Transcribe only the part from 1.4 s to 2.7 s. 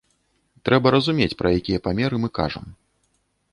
пра якія памеры мы кажам.